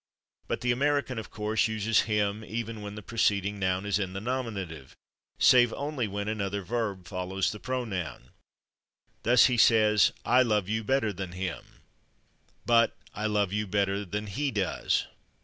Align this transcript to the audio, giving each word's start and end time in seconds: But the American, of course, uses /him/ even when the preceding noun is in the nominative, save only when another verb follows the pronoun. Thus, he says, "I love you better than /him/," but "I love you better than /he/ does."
But 0.47 0.61
the 0.61 0.71
American, 0.71 1.19
of 1.19 1.29
course, 1.29 1.67
uses 1.67 2.05
/him/ 2.07 2.43
even 2.43 2.81
when 2.81 2.95
the 2.95 3.03
preceding 3.03 3.59
noun 3.59 3.85
is 3.85 3.99
in 3.99 4.13
the 4.13 4.19
nominative, 4.19 4.95
save 5.37 5.71
only 5.73 6.07
when 6.07 6.27
another 6.27 6.63
verb 6.63 7.05
follows 7.05 7.51
the 7.51 7.59
pronoun. 7.59 8.31
Thus, 9.21 9.45
he 9.45 9.57
says, 9.57 10.11
"I 10.25 10.41
love 10.41 10.67
you 10.67 10.83
better 10.83 11.13
than 11.13 11.33
/him/," 11.33 11.61
but 12.65 12.97
"I 13.13 13.27
love 13.27 13.53
you 13.53 13.67
better 13.67 14.03
than 14.03 14.25
/he/ 14.25 14.51
does." 14.51 15.05